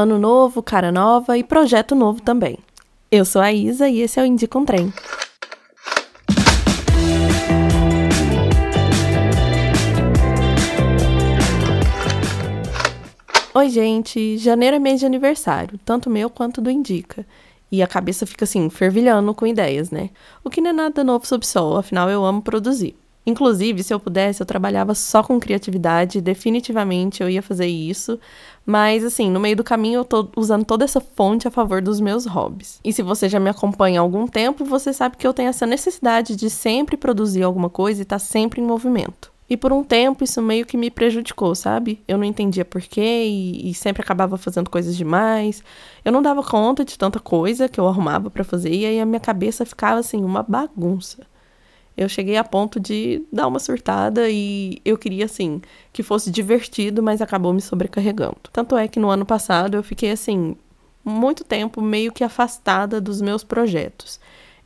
[0.00, 2.56] Ano novo, cara nova e projeto novo também.
[3.10, 4.92] Eu sou a Isa e esse é o Indica um Trem.
[13.52, 14.38] Oi, gente!
[14.38, 17.26] Janeiro é mês de aniversário, tanto meu quanto do Indica.
[17.68, 20.10] E a cabeça fica assim, fervilhando com ideias, né?
[20.44, 22.94] O que não é nada novo sob sol, afinal eu amo produzir.
[23.28, 28.18] Inclusive, se eu pudesse, eu trabalhava só com criatividade, definitivamente eu ia fazer isso.
[28.64, 32.00] Mas, assim, no meio do caminho eu tô usando toda essa fonte a favor dos
[32.00, 32.80] meus hobbies.
[32.82, 35.66] E se você já me acompanha há algum tempo, você sabe que eu tenho essa
[35.66, 39.30] necessidade de sempre produzir alguma coisa e estar tá sempre em movimento.
[39.50, 42.00] E por um tempo isso meio que me prejudicou, sabe?
[42.08, 45.62] Eu não entendia porquê e, e sempre acabava fazendo coisas demais.
[46.02, 49.04] Eu não dava conta de tanta coisa que eu arrumava para fazer e aí a
[49.04, 51.26] minha cabeça ficava assim, uma bagunça
[51.98, 55.60] eu cheguei a ponto de dar uma surtada e eu queria, assim,
[55.92, 58.36] que fosse divertido, mas acabou me sobrecarregando.
[58.52, 60.56] Tanto é que no ano passado eu fiquei, assim,
[61.04, 64.20] muito tempo meio que afastada dos meus projetos.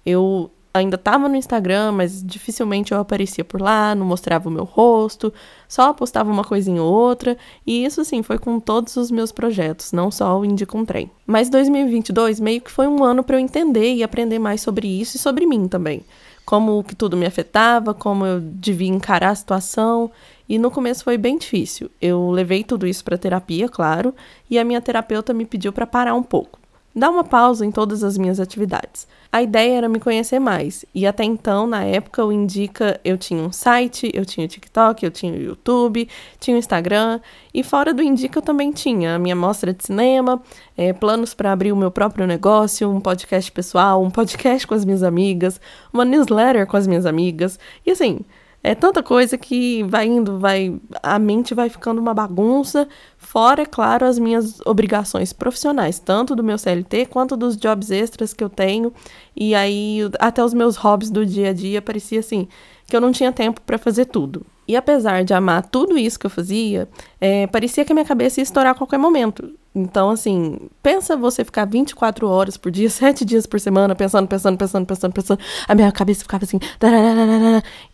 [0.04, 4.64] Eu ainda estava no Instagram, mas dificilmente eu aparecia por lá, não mostrava o meu
[4.64, 5.32] rosto,
[5.66, 9.92] só postava uma coisinha ou outra, e isso sim foi com todos os meus projetos,
[9.92, 11.10] não só o Indie com Trem.
[11.26, 15.16] Mas 2022 meio que foi um ano para eu entender e aprender mais sobre isso
[15.16, 16.02] e sobre mim também
[16.44, 20.10] como que tudo me afetava, como eu devia encarar a situação.
[20.48, 21.90] E no começo foi bem difícil.
[22.00, 24.14] Eu levei tudo isso para terapia, claro,
[24.50, 26.61] e a minha terapeuta me pediu para parar um pouco
[26.94, 29.06] dar uma pausa em todas as minhas atividades.
[29.30, 33.42] A ideia era me conhecer mais, e até então, na época, o Indica eu tinha
[33.42, 36.06] um site, eu tinha o TikTok, eu tinha o YouTube,
[36.38, 37.18] tinha o Instagram,
[37.54, 40.42] e fora do Indica eu também tinha a minha mostra de cinema,
[40.76, 44.84] é, planos para abrir o meu próprio negócio, um podcast pessoal, um podcast com as
[44.84, 45.58] minhas amigas,
[45.90, 48.20] uma newsletter com as minhas amigas, e assim.
[48.64, 53.66] É tanta coisa que vai indo, vai a mente vai ficando uma bagunça, fora, é
[53.66, 58.48] claro, as minhas obrigações profissionais, tanto do meu CLT quanto dos jobs extras que eu
[58.48, 58.92] tenho,
[59.34, 62.46] e aí até os meus hobbies do dia a dia parecia assim
[62.86, 64.46] que eu não tinha tempo para fazer tudo.
[64.68, 66.88] E apesar de amar tudo isso que eu fazia,
[67.20, 69.52] é, parecia que a minha cabeça ia estourar a qualquer momento.
[69.74, 74.58] Então, assim, pensa você ficar 24 horas por dia, 7 dias por semana, pensando, pensando,
[74.58, 75.40] pensando, pensando, pensando.
[75.66, 76.58] A minha cabeça ficava assim.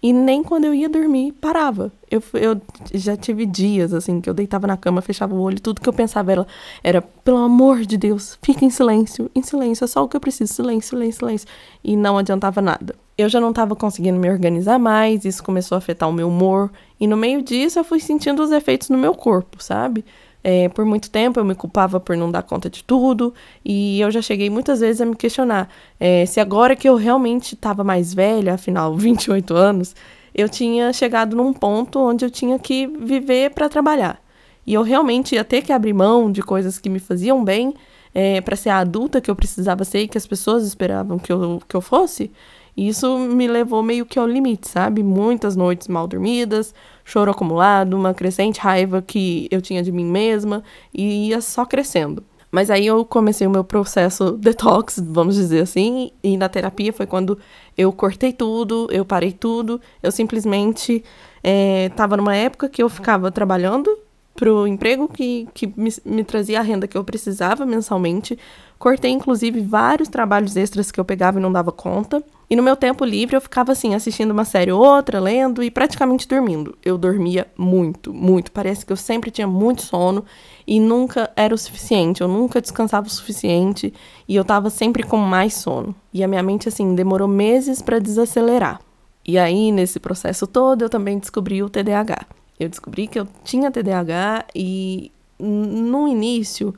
[0.02, 1.92] E nem quando eu ia dormir, parava.
[2.10, 2.60] Eu, eu
[2.94, 5.92] já tive dias, assim, que eu deitava na cama, fechava o olho, tudo que eu
[5.92, 6.46] pensava era,
[6.82, 10.20] era pelo amor de Deus, fica em silêncio, em silêncio, é só o que eu
[10.20, 11.48] preciso, silêncio, silêncio, silêncio.
[11.84, 12.94] E não adiantava nada.
[13.16, 16.70] Eu já não estava conseguindo me organizar mais, isso começou a afetar o meu humor,
[16.98, 20.04] e no meio disso eu fui sentindo os efeitos no meu corpo, sabe?
[20.42, 23.34] É, por muito tempo eu me culpava por não dar conta de tudo,
[23.64, 25.68] e eu já cheguei muitas vezes a me questionar
[25.98, 29.94] é, se agora que eu realmente estava mais velha, afinal, 28 anos,
[30.34, 34.22] eu tinha chegado num ponto onde eu tinha que viver para trabalhar.
[34.64, 37.74] E eu realmente ia ter que abrir mão de coisas que me faziam bem
[38.14, 41.32] é, para ser a adulta que eu precisava ser e que as pessoas esperavam que
[41.32, 42.30] eu, que eu fosse.
[42.78, 45.02] E isso me levou meio que ao limite, sabe?
[45.02, 46.72] Muitas noites mal dormidas,
[47.04, 50.62] choro acumulado, uma crescente raiva que eu tinha de mim mesma
[50.94, 52.22] e ia só crescendo.
[52.52, 57.04] Mas aí eu comecei o meu processo detox, vamos dizer assim, e na terapia foi
[57.04, 57.36] quando
[57.76, 61.02] eu cortei tudo, eu parei tudo, eu simplesmente
[61.42, 63.90] estava eh, numa época que eu ficava trabalhando
[64.38, 68.38] pro emprego que, que me, me trazia a renda que eu precisava mensalmente.
[68.78, 72.22] Cortei, inclusive, vários trabalhos extras que eu pegava e não dava conta.
[72.48, 75.72] E no meu tempo livre eu ficava assim, assistindo uma série ou outra, lendo e
[75.72, 76.78] praticamente dormindo.
[76.84, 78.52] Eu dormia muito, muito.
[78.52, 80.24] Parece que eu sempre tinha muito sono
[80.64, 82.20] e nunca era o suficiente.
[82.20, 83.92] Eu nunca descansava o suficiente
[84.28, 85.92] e eu tava sempre com mais sono.
[86.14, 88.80] E a minha mente, assim, demorou meses para desacelerar.
[89.26, 92.37] E aí, nesse processo todo, eu também descobri o TDAH.
[92.58, 96.74] Eu descobri que eu tinha TDAH e no início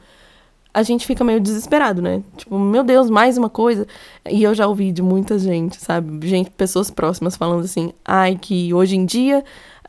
[0.72, 2.22] a gente fica meio desesperado, né?
[2.36, 3.86] Tipo, meu Deus, mais uma coisa.
[4.28, 6.26] E eu já ouvi de muita gente, sabe?
[6.28, 9.44] Gente, pessoas próximas falando assim: ai, que hoje em dia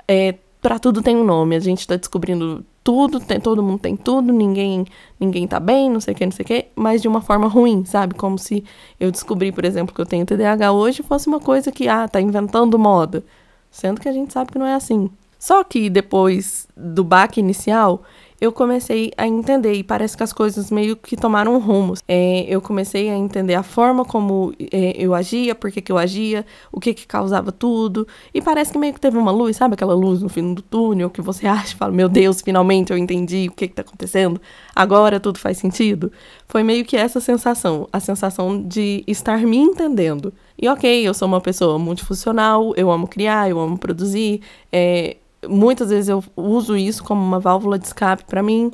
[0.08, 1.56] é, para tudo tem um nome.
[1.56, 4.86] A gente tá descobrindo tudo, tem, todo mundo tem tudo, ninguém
[5.20, 7.48] ninguém tá bem, não sei o que, não sei o que, mas de uma forma
[7.48, 8.16] ruim, sabe?
[8.16, 8.64] Como se
[9.00, 12.20] eu descobri, por exemplo, que eu tenho TDAH hoje fosse uma coisa que, ah, tá
[12.20, 13.24] inventando moda.
[13.70, 15.10] Sendo que a gente sabe que não é assim.
[15.42, 18.04] Só que depois do baque inicial,
[18.40, 22.04] eu comecei a entender e parece que as coisas meio que tomaram rumos.
[22.08, 26.46] É, eu comecei a entender a forma como é, eu agia, por que, eu agia,
[26.72, 28.08] o que que causava tudo.
[28.32, 31.10] E parece que meio que teve uma luz, sabe aquela luz no fim do túnel
[31.10, 34.40] que você acha e fala: Meu Deus, finalmente eu entendi o que que tá acontecendo,
[34.76, 36.12] agora tudo faz sentido.
[36.48, 40.32] Foi meio que essa sensação, a sensação de estar me entendendo.
[40.56, 44.42] E ok, eu sou uma pessoa multifuncional, eu amo criar, eu amo produzir,
[44.72, 45.18] é,
[45.48, 48.72] muitas vezes eu uso isso como uma válvula de escape para mim,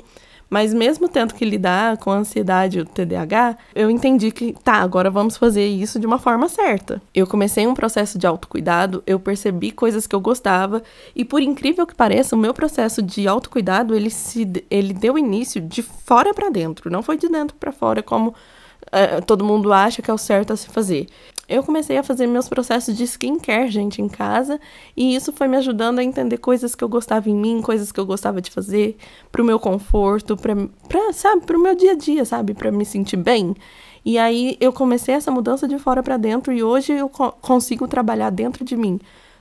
[0.50, 4.76] Mas mesmo tendo que lidar com a ansiedade e o TDAH, eu entendi que, tá,
[4.76, 7.02] agora vamos fazer isso de uma forma certa.
[7.14, 10.82] Eu comecei um processo de autocuidado, eu percebi coisas que eu gostava,
[11.16, 15.60] e por incrível que pareça, o meu processo de autocuidado, ele, se, ele deu início
[15.60, 20.02] de fora para dentro, não foi de dentro para fora como uh, todo mundo acha
[20.02, 21.08] que é o certo a se fazer.
[21.50, 24.60] Eu comecei a fazer meus processos de skincare, gente, em casa,
[24.98, 28.00] e isso foi me ajudando a entender coisas que eu gostava em mim, coisas que
[28.00, 28.98] eu gostava de fazer,
[29.32, 30.54] pro meu conforto, pra,
[30.90, 33.56] pra sabe, pro meu dia a dia, sabe, pra me sentir bem.
[34.04, 37.88] E aí eu comecei essa mudança de fora para dentro e hoje eu co consigo
[37.88, 39.00] trabalhar dentro de mim.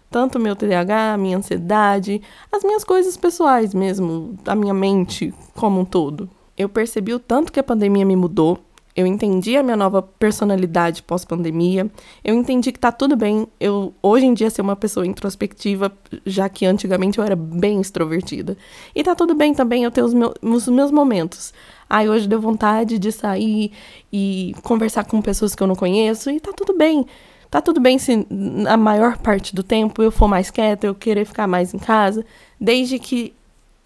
[0.09, 5.85] Tanto meu TDAH, minha ansiedade, as minhas coisas pessoais mesmo, a minha mente como um
[5.85, 6.31] todo.
[6.57, 8.59] Eu percebi o tanto que a pandemia me mudou,
[8.97, 11.91] eu entendi a minha nova personalidade pós-pandemia.
[12.25, 15.93] Eu entendi que tá tudo bem eu hoje em dia ser uma pessoa introspectiva,
[16.25, 18.57] já que antigamente eu era bem extrovertida.
[18.95, 21.53] E tá tudo bem também eu ter os meus, os meus momentos.
[21.91, 23.71] Ai, hoje deu vontade de sair
[24.11, 27.07] e conversar com pessoas que eu não conheço e tá tudo bem.
[27.51, 28.27] Tá tudo bem se
[28.67, 32.25] a maior parte do tempo eu for mais quieta, eu querer ficar mais em casa,
[32.59, 33.35] desde que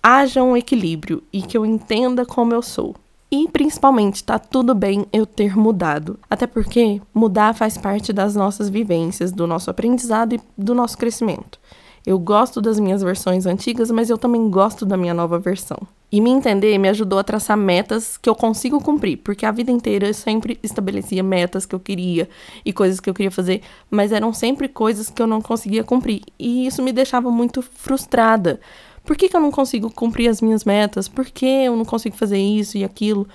[0.01, 2.95] haja um equilíbrio e que eu entenda como eu sou.
[3.33, 6.19] E principalmente, tá tudo bem eu ter mudado.
[6.29, 11.61] Até porque mudar faz parte das nossas vivências, do nosso aprendizado e do nosso crescimento.
[12.05, 15.79] Eu gosto das minhas versões antigas, mas eu também gosto da minha nova versão.
[16.11, 19.71] E me entender me ajudou a traçar metas que eu consigo cumprir, porque a vida
[19.71, 22.29] inteira eu sempre estabelecia metas que eu queria
[22.65, 26.23] e coisas que eu queria fazer, mas eram sempre coisas que eu não conseguia cumprir.
[26.37, 28.59] E isso me deixava muito frustrada,
[29.05, 31.09] por que, que eu não consigo cumprir as minhas metas?
[31.09, 33.27] Por que eu não consigo fazer isso e aquilo?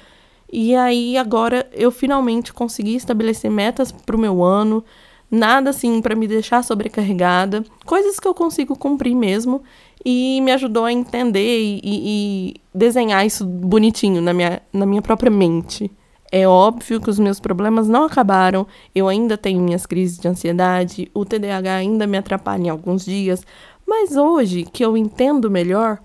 [0.51, 4.83] E aí agora eu finalmente consegui estabelecer metas para o meu ano,
[5.29, 9.63] nada assim para me deixar sobrecarregada, coisas que eu consigo cumprir mesmo
[10.05, 15.31] e me ajudou a entender e, e, desenhar isso bonitinho na minha, na minha própria
[15.31, 15.91] mente.
[16.31, 21.09] É óbvio que os meus problemas não acabaram, eu ainda tenho minhas crises de ansiedade,
[21.13, 23.45] o TDAH ainda me atrapalha em alguns dias,
[23.85, 25.99] mas hoje que eu entendo melhor,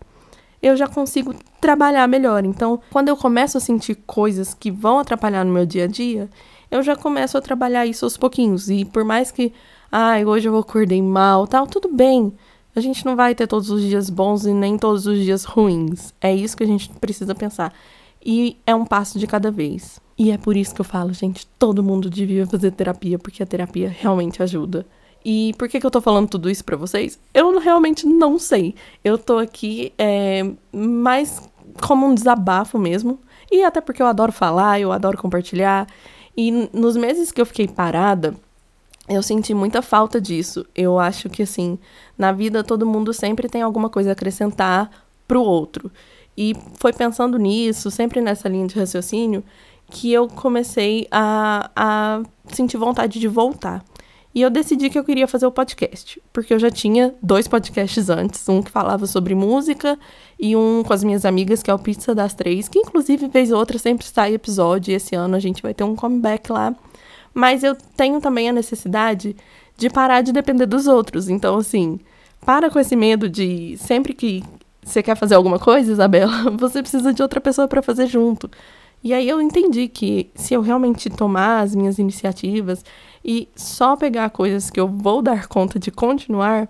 [0.63, 2.45] eu já consigo trabalhar melhor.
[2.45, 6.29] Então, quando eu começo a sentir coisas que vão atrapalhar no meu dia a dia,
[6.71, 8.69] eu já começo a trabalhar isso aos pouquinhos.
[8.69, 9.53] E por mais que,
[9.91, 12.33] ai, hoje eu acordei mal, tal, tudo bem.
[12.75, 16.15] A gente não vai ter todos os dias bons e nem todos os dias ruins.
[16.21, 17.73] É isso que a gente precisa pensar.
[18.25, 19.99] E é um passo de cada vez.
[20.17, 23.47] E é por isso que eu falo, gente, todo mundo devia fazer terapia, porque a
[23.47, 24.87] terapia realmente ajuda.
[25.25, 27.19] E por que, que eu tô falando tudo isso para vocês?
[27.35, 28.75] Eu realmente não sei.
[29.05, 31.43] Eu tô aqui é, mais
[31.81, 33.19] como um desabafo mesmo.
[33.51, 35.87] E até porque eu adoro falar, eu adoro compartilhar.
[36.37, 38.35] E nos meses que eu fiquei parada,
[39.09, 40.65] eu senti muita falta disso.
[40.75, 41.79] Eu acho que, assim,
[42.17, 44.91] na vida todo mundo sempre tem alguma coisa a acrescentar
[45.27, 45.91] pro outro.
[46.37, 49.45] E foi pensando nisso, sempre nessa linha de raciocínio,
[49.91, 52.23] que eu comecei a, a
[52.55, 53.85] sentir vontade de voltar.
[54.33, 58.09] E eu decidi que eu queria fazer o podcast, porque eu já tinha dois podcasts
[58.09, 59.99] antes, um que falava sobre música
[60.39, 63.51] e um com as minhas amigas, que é o Pizza das Três, que inclusive vez
[63.51, 66.75] ou outra sempre sai episódio, e esse ano a gente vai ter um comeback lá.
[67.35, 69.35] Mas eu tenho também a necessidade
[69.77, 71.29] de parar de depender dos outros.
[71.29, 71.99] Então, assim,
[72.45, 74.45] para com esse medo de sempre que
[74.83, 78.49] você quer fazer alguma coisa, Isabela, você precisa de outra pessoa para fazer junto.
[79.03, 82.85] E aí eu entendi que se eu realmente tomar as minhas iniciativas
[83.25, 86.69] e só pegar coisas que eu vou dar conta de continuar,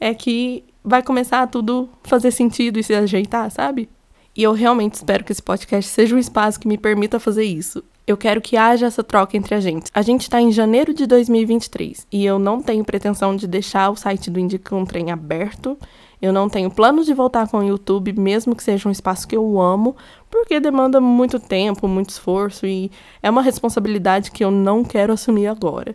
[0.00, 3.88] é que vai começar a tudo fazer sentido e se ajeitar, sabe?
[4.36, 7.82] E eu realmente espero que esse podcast seja um espaço que me permita fazer isso.
[8.06, 9.90] Eu quero que haja essa troca entre a gente.
[9.94, 13.96] A gente está em janeiro de 2023 e eu não tenho pretensão de deixar o
[13.96, 15.78] site do Indica um Trem aberto
[16.24, 19.36] eu não tenho planos de voltar com o YouTube, mesmo que seja um espaço que
[19.36, 19.94] eu amo,
[20.30, 22.90] porque demanda muito tempo, muito esforço e
[23.22, 25.94] é uma responsabilidade que eu não quero assumir agora.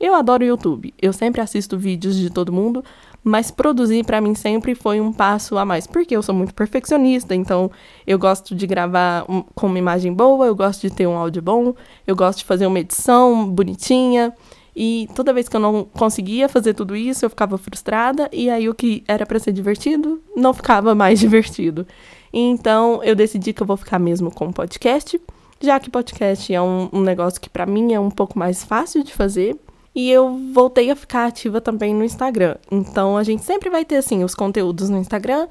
[0.00, 2.82] Eu adoro o YouTube, eu sempre assisto vídeos de todo mundo,
[3.22, 7.34] mas produzir para mim sempre foi um passo a mais, porque eu sou muito perfeccionista,
[7.34, 7.70] então
[8.06, 9.24] eu gosto de gravar
[9.54, 11.74] com uma imagem boa, eu gosto de ter um áudio bom,
[12.06, 14.32] eu gosto de fazer uma edição bonitinha.
[14.74, 18.68] E toda vez que eu não conseguia fazer tudo isso, eu ficava frustrada, e aí
[18.68, 21.86] o que era para ser divertido não ficava mais divertido.
[22.32, 25.20] Então eu decidi que eu vou ficar mesmo com o podcast,
[25.60, 29.02] já que podcast é um, um negócio que para mim é um pouco mais fácil
[29.04, 29.56] de fazer.
[30.00, 32.56] E eu voltei a ficar ativa também no Instagram.
[32.70, 35.46] Então a gente sempre vai ter assim os conteúdos no Instagram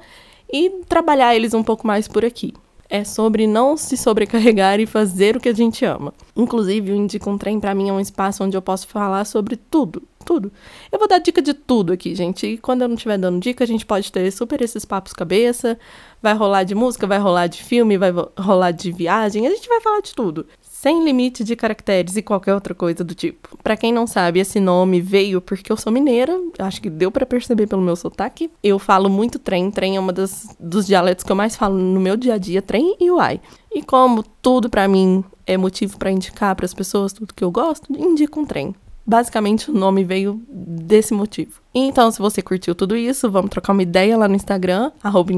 [0.52, 2.52] e trabalhar eles um pouco mais por aqui
[2.90, 6.12] é sobre não se sobrecarregar e fazer o que a gente ama.
[6.34, 9.54] Inclusive, o Indica um Trem para mim é um espaço onde eu posso falar sobre
[9.54, 10.50] tudo, tudo.
[10.90, 12.44] Eu vou dar dica de tudo aqui, gente.
[12.44, 15.78] E quando eu não estiver dando dica, a gente pode ter super esses papos cabeça.
[16.20, 19.46] Vai rolar de música, vai rolar de filme, vai rolar de viagem.
[19.46, 20.44] A gente vai falar de tudo
[20.80, 23.54] sem limite de caracteres e qualquer outra coisa do tipo.
[23.62, 27.26] Para quem não sabe, esse nome veio porque eu sou mineira, acho que deu para
[27.26, 28.50] perceber pelo meu sotaque.
[28.62, 32.16] Eu falo muito trem, trem é das, dos dialetos que eu mais falo no meu
[32.16, 33.42] dia a dia, trem e uai.
[33.70, 37.50] E como tudo para mim é motivo para indicar para as pessoas tudo que eu
[37.50, 38.74] gosto, indico um trem.
[39.10, 41.60] Basicamente, o nome veio desse motivo.
[41.74, 45.32] Então, se você curtiu tudo isso, vamos trocar uma ideia lá no Instagram, arroba.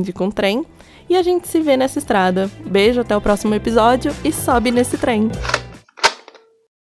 [1.08, 2.50] E a gente se vê nessa estrada.
[2.66, 5.30] Beijo, até o próximo episódio e sobe nesse trem.